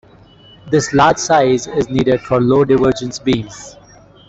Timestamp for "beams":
3.19-3.75